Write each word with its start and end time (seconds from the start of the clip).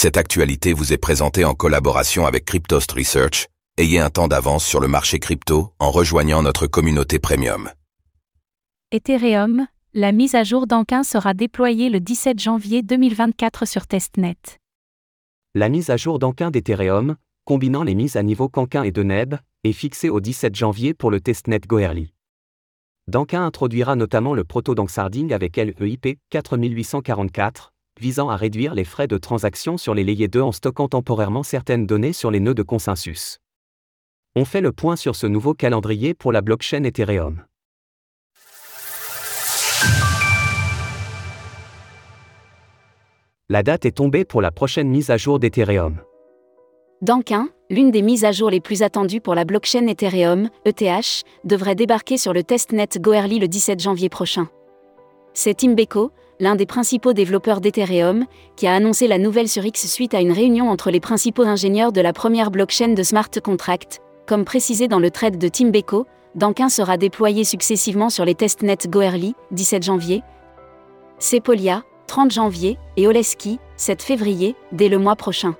Cette 0.00 0.16
actualité 0.16 0.74
vous 0.74 0.92
est 0.92 0.96
présentée 0.96 1.44
en 1.44 1.54
collaboration 1.54 2.24
avec 2.24 2.44
Cryptost 2.44 2.92
Research. 2.92 3.48
Ayez 3.78 3.98
un 3.98 4.10
temps 4.10 4.28
d'avance 4.28 4.64
sur 4.64 4.78
le 4.78 4.86
marché 4.86 5.18
crypto 5.18 5.72
en 5.80 5.90
rejoignant 5.90 6.40
notre 6.40 6.68
communauté 6.68 7.18
premium. 7.18 7.68
Ethereum, 8.92 9.66
la 9.94 10.12
mise 10.12 10.36
à 10.36 10.44
jour 10.44 10.68
d'Ankin 10.68 11.02
sera 11.02 11.34
déployée 11.34 11.90
le 11.90 11.98
17 11.98 12.38
janvier 12.38 12.84
2024 12.84 13.66
sur 13.66 13.88
testnet. 13.88 14.36
La 15.56 15.68
mise 15.68 15.90
à 15.90 15.96
jour 15.96 16.20
d'Ankin 16.20 16.52
d'Ethereum, 16.52 17.16
combinant 17.44 17.82
les 17.82 17.96
mises 17.96 18.14
à 18.14 18.22
niveau 18.22 18.48
Canquin 18.48 18.84
et 18.84 18.92
Deneb, 18.92 19.34
est 19.64 19.72
fixée 19.72 20.10
au 20.10 20.20
17 20.20 20.54
janvier 20.54 20.94
pour 20.94 21.10
le 21.10 21.20
testnet 21.20 21.58
Goerli. 21.58 22.12
Dankin 23.08 23.44
introduira 23.44 23.96
notamment 23.96 24.34
le 24.34 24.44
proto-Dansarding 24.44 25.32
avec 25.32 25.56
LEIP 25.56 26.20
4844, 26.30 27.72
visant 27.98 28.28
à 28.28 28.36
réduire 28.36 28.74
les 28.74 28.84
frais 28.84 29.08
de 29.08 29.18
transaction 29.18 29.76
sur 29.76 29.94
les 29.94 30.04
layers 30.04 30.28
2 30.28 30.40
en 30.40 30.52
stockant 30.52 30.88
temporairement 30.88 31.42
certaines 31.42 31.86
données 31.86 32.12
sur 32.12 32.30
les 32.30 32.40
nœuds 32.40 32.54
de 32.54 32.62
consensus. 32.62 33.38
On 34.36 34.44
fait 34.44 34.60
le 34.60 34.72
point 34.72 34.96
sur 34.96 35.16
ce 35.16 35.26
nouveau 35.26 35.54
calendrier 35.54 36.14
pour 36.14 36.32
la 36.32 36.40
blockchain 36.40 36.84
Ethereum. 36.84 37.44
La 43.48 43.62
date 43.62 43.86
est 43.86 43.92
tombée 43.92 44.24
pour 44.24 44.42
la 44.42 44.50
prochaine 44.50 44.88
mise 44.88 45.10
à 45.10 45.16
jour 45.16 45.38
d'Ethereum. 45.38 46.02
Dankin, 47.00 47.48
l'une 47.70 47.90
des 47.90 48.02
mises 48.02 48.24
à 48.24 48.32
jour 48.32 48.50
les 48.50 48.60
plus 48.60 48.82
attendues 48.82 49.20
pour 49.20 49.34
la 49.34 49.44
blockchain 49.44 49.86
Ethereum, 49.86 50.50
ETH, 50.66 51.24
devrait 51.44 51.74
débarquer 51.74 52.18
sur 52.18 52.32
le 52.32 52.42
testnet 52.42 52.88
Goerli 52.98 53.38
le 53.38 53.48
17 53.48 53.80
janvier 53.80 54.08
prochain. 54.08 54.48
C'est 55.32 55.54
Tim 55.54 55.72
Beko, 55.72 56.10
l'un 56.40 56.56
des 56.56 56.66
principaux 56.66 57.12
développeurs 57.12 57.60
d'Ethereum, 57.60 58.24
qui 58.56 58.66
a 58.66 58.74
annoncé 58.74 59.08
la 59.08 59.18
nouvelle 59.18 59.48
sur 59.48 59.64
X 59.64 59.86
suite 59.86 60.14
à 60.14 60.20
une 60.20 60.32
réunion 60.32 60.70
entre 60.70 60.90
les 60.90 61.00
principaux 61.00 61.42
ingénieurs 61.42 61.92
de 61.92 62.00
la 62.00 62.12
première 62.12 62.50
blockchain 62.50 62.94
de 62.94 63.02
smart 63.02 63.30
contract. 63.42 64.00
Comme 64.26 64.44
précisé 64.44 64.88
dans 64.88 65.00
le 65.00 65.10
thread 65.10 65.38
de 65.38 65.48
Tim 65.48 65.70
Beko, 65.70 66.06
Dankin 66.34 66.68
sera 66.68 66.96
déployé 66.96 67.44
successivement 67.44 68.10
sur 68.10 68.24
les 68.24 68.34
testnets 68.34 68.88
Goerli, 68.88 69.34
17 69.50 69.82
janvier, 69.82 70.22
Sepolia, 71.18 71.82
30 72.06 72.30
janvier, 72.30 72.78
et 72.96 73.06
Oleski, 73.06 73.58
7 73.76 74.02
février, 74.02 74.54
dès 74.72 74.88
le 74.88 74.98
mois 74.98 75.16
prochain 75.16 75.56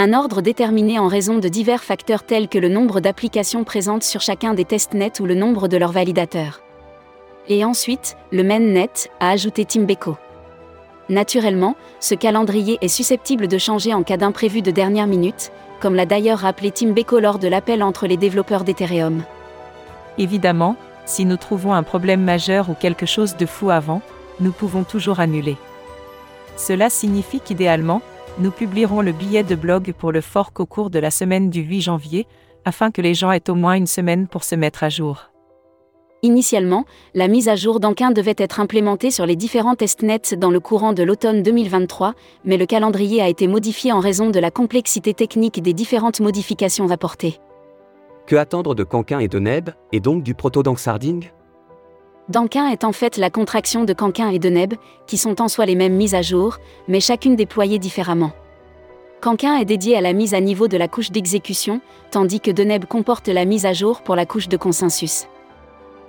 un 0.00 0.14
ordre 0.14 0.40
déterminé 0.40 0.98
en 0.98 1.08
raison 1.08 1.38
de 1.38 1.48
divers 1.48 1.84
facteurs 1.84 2.24
tels 2.24 2.48
que 2.48 2.58
le 2.58 2.70
nombre 2.70 3.00
d'applications 3.00 3.64
présentes 3.64 4.02
sur 4.02 4.22
chacun 4.22 4.54
des 4.54 4.64
testnets 4.64 5.20
ou 5.20 5.26
le 5.26 5.34
nombre 5.34 5.68
de 5.68 5.76
leurs 5.76 5.92
validateurs. 5.92 6.62
Et 7.50 7.64
ensuite, 7.64 8.16
le 8.30 8.44
mainnet, 8.44 8.88
a 9.18 9.30
ajouté 9.30 9.64
Timbeko. 9.64 10.16
Naturellement, 11.08 11.74
ce 11.98 12.14
calendrier 12.14 12.78
est 12.80 12.86
susceptible 12.88 13.48
de 13.48 13.58
changer 13.58 13.92
en 13.92 14.04
cas 14.04 14.16
d'imprévu 14.16 14.62
de 14.62 14.70
dernière 14.70 15.08
minute, 15.08 15.50
comme 15.80 15.96
l'a 15.96 16.06
d'ailleurs 16.06 16.38
rappelé 16.38 16.70
Timbeko 16.70 17.18
lors 17.18 17.40
de 17.40 17.48
l'appel 17.48 17.82
entre 17.82 18.06
les 18.06 18.16
développeurs 18.16 18.62
d'Ethereum. 18.62 19.24
Évidemment, 20.16 20.76
si 21.06 21.24
nous 21.24 21.36
trouvons 21.36 21.72
un 21.72 21.82
problème 21.82 22.22
majeur 22.22 22.70
ou 22.70 22.74
quelque 22.74 23.06
chose 23.06 23.36
de 23.36 23.46
fou 23.46 23.70
avant, 23.70 24.00
nous 24.38 24.52
pouvons 24.52 24.84
toujours 24.84 25.18
annuler. 25.18 25.56
Cela 26.56 26.88
signifie 26.88 27.40
qu'idéalement, 27.40 28.00
nous 28.38 28.52
publierons 28.52 29.00
le 29.00 29.10
billet 29.10 29.42
de 29.42 29.56
blog 29.56 29.92
pour 29.98 30.12
le 30.12 30.20
fork 30.20 30.60
au 30.60 30.66
cours 30.66 30.90
de 30.90 31.00
la 31.00 31.10
semaine 31.10 31.50
du 31.50 31.62
8 31.62 31.80
janvier, 31.80 32.28
afin 32.64 32.92
que 32.92 33.02
les 33.02 33.14
gens 33.14 33.32
aient 33.32 33.50
au 33.50 33.56
moins 33.56 33.74
une 33.74 33.88
semaine 33.88 34.28
pour 34.28 34.44
se 34.44 34.54
mettre 34.54 34.84
à 34.84 34.88
jour. 34.88 35.29
Initialement, 36.22 36.84
la 37.14 37.28
mise 37.28 37.48
à 37.48 37.56
jour 37.56 37.80
d'Ankin 37.80 38.10
devait 38.10 38.34
être 38.36 38.60
implémentée 38.60 39.10
sur 39.10 39.24
les 39.24 39.36
différents 39.36 39.74
testnets 39.74 40.36
dans 40.36 40.50
le 40.50 40.60
courant 40.60 40.92
de 40.92 41.02
l'automne 41.02 41.42
2023, 41.42 42.12
mais 42.44 42.58
le 42.58 42.66
calendrier 42.66 43.22
a 43.22 43.28
été 43.28 43.46
modifié 43.46 43.90
en 43.90 44.00
raison 44.00 44.28
de 44.28 44.38
la 44.38 44.50
complexité 44.50 45.14
technique 45.14 45.62
des 45.62 45.72
différentes 45.72 46.20
modifications 46.20 46.90
apportées. 46.90 47.38
Que 48.26 48.36
attendre 48.36 48.74
de 48.74 48.84
Canquin 48.84 49.18
et 49.18 49.28
de 49.28 49.38
Neb, 49.38 49.70
et 49.92 50.00
donc 50.00 50.22
du 50.22 50.34
proto-Dansarding 50.34 51.30
Dankin 52.28 52.68
est 52.68 52.84
en 52.84 52.92
fait 52.92 53.16
la 53.16 53.30
contraction 53.30 53.84
de 53.84 53.94
Canquin 53.94 54.28
et 54.28 54.38
de 54.38 54.50
Neb, 54.50 54.74
qui 55.06 55.16
sont 55.16 55.40
en 55.40 55.48
soi 55.48 55.64
les 55.64 55.74
mêmes 55.74 55.96
mises 55.96 56.14
à 56.14 56.22
jour, 56.22 56.58
mais 56.86 57.00
chacune 57.00 57.34
déployée 57.34 57.78
différemment. 57.78 58.32
Canquin 59.22 59.56
est 59.56 59.64
dédié 59.64 59.96
à 59.96 60.02
la 60.02 60.12
mise 60.12 60.34
à 60.34 60.40
niveau 60.40 60.68
de 60.68 60.76
la 60.76 60.86
couche 60.86 61.10
d'exécution, 61.10 61.80
tandis 62.10 62.40
que 62.40 62.50
Deneb 62.50 62.84
comporte 62.84 63.28
la 63.28 63.46
mise 63.46 63.64
à 63.64 63.72
jour 63.72 64.02
pour 64.02 64.16
la 64.16 64.26
couche 64.26 64.48
de 64.48 64.58
consensus. 64.58 65.26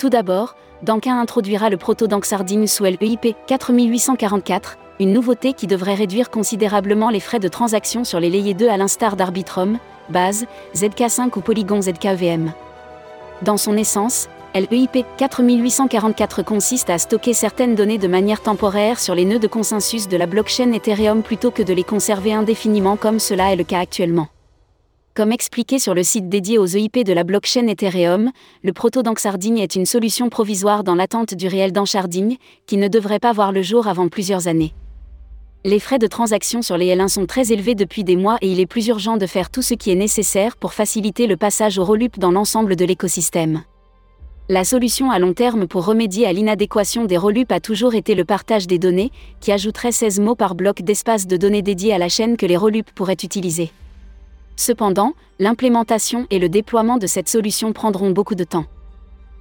Tout 0.01 0.09
d'abord, 0.09 0.55
Dankin 0.81 1.19
introduira 1.19 1.69
le 1.69 1.77
proto-Danksardine 1.77 2.65
sous 2.65 2.85
LEIP 2.85 3.35
4844, 3.45 4.79
une 4.99 5.13
nouveauté 5.13 5.53
qui 5.53 5.67
devrait 5.67 5.93
réduire 5.93 6.31
considérablement 6.31 7.11
les 7.11 7.19
frais 7.19 7.37
de 7.37 7.47
transaction 7.47 8.03
sur 8.03 8.19
les 8.19 8.31
layers 8.31 8.55
2 8.55 8.67
à 8.67 8.77
l'instar 8.77 9.15
d'Arbitrum, 9.15 9.77
Base, 10.09 10.47
ZK5 10.73 11.37
ou 11.37 11.41
Polygon 11.41 11.83
ZKVM. 11.83 12.51
Dans 13.43 13.57
son 13.57 13.77
essence, 13.77 14.27
LEIP 14.55 15.05
4844 15.17 16.41
consiste 16.41 16.89
à 16.89 16.97
stocker 16.97 17.35
certaines 17.35 17.75
données 17.75 17.99
de 17.99 18.07
manière 18.07 18.41
temporaire 18.41 18.99
sur 18.99 19.13
les 19.13 19.25
nœuds 19.25 19.37
de 19.37 19.45
consensus 19.45 20.07
de 20.07 20.17
la 20.17 20.25
blockchain 20.25 20.71
Ethereum 20.71 21.21
plutôt 21.21 21.51
que 21.51 21.61
de 21.61 21.75
les 21.75 21.83
conserver 21.83 22.33
indéfiniment 22.33 22.97
comme 22.97 23.19
cela 23.19 23.53
est 23.53 23.55
le 23.55 23.65
cas 23.65 23.81
actuellement. 23.81 24.29
Comme 25.13 25.33
expliqué 25.33 25.77
sur 25.77 25.93
le 25.93 26.03
site 26.03 26.29
dédié 26.29 26.57
aux 26.57 26.65
EIP 26.65 27.03
de 27.03 27.11
la 27.11 27.25
blockchain 27.25 27.67
Ethereum, 27.67 28.31
le 28.63 28.71
proto-danksharding 28.71 29.57
est 29.57 29.75
une 29.75 29.85
solution 29.85 30.29
provisoire 30.29 30.85
dans 30.85 30.95
l'attente 30.95 31.33
du 31.33 31.49
réel 31.49 31.73
danksharding, 31.73 32.37
qui 32.65 32.77
ne 32.77 32.87
devrait 32.87 33.19
pas 33.19 33.33
voir 33.33 33.51
le 33.51 33.61
jour 33.61 33.87
avant 33.87 34.07
plusieurs 34.07 34.47
années. 34.47 34.73
Les 35.65 35.79
frais 35.79 35.99
de 35.99 36.07
transaction 36.07 36.61
sur 36.61 36.77
les 36.77 36.95
L1 36.95 37.09
sont 37.09 37.25
très 37.25 37.51
élevés 37.51 37.75
depuis 37.75 38.05
des 38.05 38.15
mois 38.15 38.37
et 38.41 38.49
il 38.49 38.61
est 38.61 38.65
plus 38.65 38.87
urgent 38.87 39.17
de 39.17 39.25
faire 39.25 39.49
tout 39.49 39.61
ce 39.61 39.73
qui 39.73 39.91
est 39.91 39.95
nécessaire 39.95 40.55
pour 40.55 40.71
faciliter 40.71 41.27
le 41.27 41.35
passage 41.35 41.77
au 41.77 41.83
ROLUP 41.83 42.17
dans 42.17 42.31
l'ensemble 42.31 42.77
de 42.77 42.85
l'écosystème. 42.85 43.63
La 44.47 44.63
solution 44.63 45.11
à 45.11 45.19
long 45.19 45.33
terme 45.33 45.67
pour 45.67 45.85
remédier 45.85 46.25
à 46.25 46.31
l'inadéquation 46.31 47.03
des 47.03 47.17
ROLUP 47.17 47.51
a 47.51 47.59
toujours 47.59 47.95
été 47.95 48.15
le 48.15 48.23
partage 48.23 48.65
des 48.65 48.79
données, 48.79 49.11
qui 49.41 49.51
ajouterait 49.51 49.91
16 49.91 50.21
mots 50.21 50.35
par 50.35 50.55
bloc 50.55 50.81
d'espace 50.81 51.27
de 51.27 51.35
données 51.35 51.61
dédié 51.61 51.93
à 51.93 51.97
la 51.97 52.07
chaîne 52.07 52.37
que 52.37 52.45
les 52.45 52.55
ROLUP 52.55 52.89
pourraient 52.91 53.17
utiliser. 53.21 53.71
Cependant, 54.55 55.13
l'implémentation 55.39 56.27
et 56.29 56.39
le 56.39 56.49
déploiement 56.49 56.97
de 56.97 57.07
cette 57.07 57.29
solution 57.29 57.73
prendront 57.73 58.11
beaucoup 58.11 58.35
de 58.35 58.43
temps. 58.43 58.65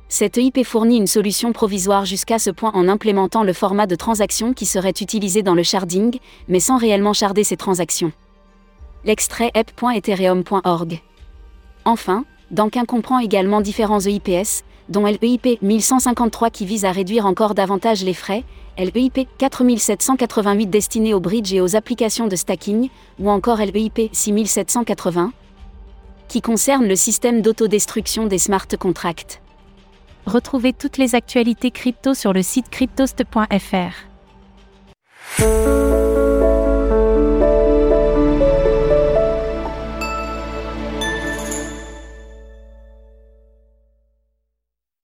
Cette 0.08 0.38
EIP 0.38 0.64
fournit 0.64 0.96
une 0.96 1.06
solution 1.06 1.52
provisoire 1.52 2.04
jusqu'à 2.04 2.40
ce 2.40 2.50
point 2.50 2.72
en 2.74 2.88
implémentant 2.88 3.44
le 3.44 3.52
format 3.52 3.86
de 3.86 3.94
transaction 3.94 4.52
qui 4.52 4.66
serait 4.66 4.90
utilisé 4.90 5.42
dans 5.42 5.54
le 5.54 5.62
sharding, 5.62 6.18
mais 6.48 6.58
sans 6.58 6.78
réellement 6.78 7.12
sharder 7.12 7.44
ces 7.44 7.56
transactions. 7.56 8.12
L'extrait 9.04 9.52
ep.ethereum.org. 9.54 11.00
Enfin, 11.84 12.24
Dankin 12.50 12.84
comprend 12.84 13.20
également 13.20 13.60
différents 13.60 14.00
EIPS, 14.00 14.64
dont 14.90 15.06
LEIP 15.06 15.58
1153 15.62 16.50
qui 16.50 16.66
vise 16.66 16.84
à 16.84 16.92
réduire 16.92 17.24
encore 17.24 17.54
davantage 17.54 18.04
les 18.04 18.14
frais, 18.14 18.44
LEIP 18.76 19.28
4788 19.38 20.66
destiné 20.66 21.14
aux 21.14 21.20
bridges 21.20 21.54
et 21.54 21.60
aux 21.60 21.76
applications 21.76 22.26
de 22.26 22.36
stacking, 22.36 22.90
ou 23.18 23.30
encore 23.30 23.58
LEIP 23.58 24.10
6780 24.12 25.32
qui 26.30 26.40
concerne 26.42 26.86
le 26.86 26.94
système 26.94 27.42
d'autodestruction 27.42 28.26
des 28.26 28.38
smart 28.38 28.68
contracts. 28.78 29.42
Retrouvez 30.26 30.72
toutes 30.72 30.96
les 30.96 31.16
actualités 31.16 31.72
crypto 31.72 32.14
sur 32.14 32.32
le 32.32 32.42
site 32.42 32.70
cryptost.fr. 32.70 33.94